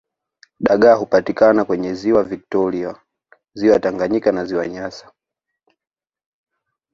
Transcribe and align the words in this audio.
Dagaa 0.59 0.93
hupatikana 0.95 1.65
kwenye 1.65 1.93
ziwa 1.93 2.23
victoria 2.23 2.95
ziwa 3.53 3.79
Tanganyika 3.79 4.31
na 4.31 4.45
ziwa 4.45 4.67
nyasa 4.67 5.11